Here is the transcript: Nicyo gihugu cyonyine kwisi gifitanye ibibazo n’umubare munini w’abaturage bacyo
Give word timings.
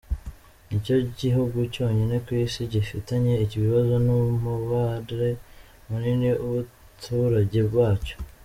Nicyo 0.67 0.95
gihugu 1.21 1.57
cyonyine 1.73 2.15
kwisi 2.25 2.59
gifitanye 2.73 3.33
ibibazo 3.55 3.93
n’umubare 4.05 5.29
munini 5.87 6.27
w’abaturage 6.43 7.59
bacyo 7.75 8.15